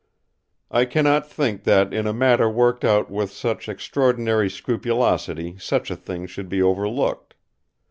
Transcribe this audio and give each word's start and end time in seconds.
I 0.71 0.85
cannot 0.85 1.29
think 1.29 1.63
that 1.65 1.93
in 1.93 2.07
a 2.07 2.11
matter 2.11 2.49
worked 2.49 2.83
out 2.83 3.11
with 3.11 3.29
such 3.29 3.69
extraordinary 3.69 4.49
scrupulosity 4.49 5.59
such 5.59 5.91
a 5.91 5.95
thing 5.95 6.25
should 6.25 6.49
be 6.49 6.59
overlooked. 6.59 7.35